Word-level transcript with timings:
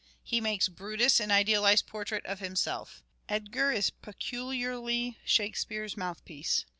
He 0.23 0.41
makes" 0.41 0.67
Brutus 0.67 1.19
an 1.19 1.29
idealized 1.29 1.85
portrait 1.85 2.25
of 2.25 2.39
himself."" 2.39 3.03
Edgar 3.29 3.71
is 3.71 3.91
peculiarly 3.91 5.19
Shakespeare's 5.23 5.95
mouthpiece." 5.95 6.65